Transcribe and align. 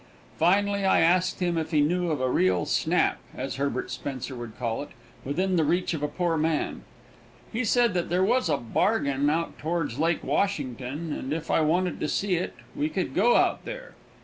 Finally 0.39 0.83
I 0.83 1.01
asked 1.01 1.41
him 1.41 1.59
if 1.59 1.69
he 1.69 1.79
knew 1.79 2.09
of 2.09 2.19
a 2.19 2.27
real 2.27 2.65
"snap," 2.65 3.19
as 3.37 3.57
Herbert 3.57 3.91
Spencer 3.91 4.35
would 4.35 4.57
call 4.57 4.81
it, 4.81 4.89
within 5.23 5.57
the 5.57 5.63
reach 5.63 5.93
of 5.93 6.01
a 6.01 6.07
poor 6.07 6.37
man. 6.37 6.81
He 7.53 7.63
said 7.63 7.93
that 7.93 8.09
there 8.09 8.23
was 8.23 8.49
a 8.49 8.57
bargain 8.57 9.29
out 9.29 9.59
towards 9.59 9.99
Lake 9.99 10.23
Washington, 10.23 11.13
and 11.13 11.31
if 11.31 11.51
I 11.51 11.61
wanted 11.61 11.99
to 11.99 12.07
see 12.07 12.33
it 12.33 12.55
we 12.75 12.89
could 12.89 13.13
go 13.13 13.35
out 13.35 13.63
there. 13.63 13.93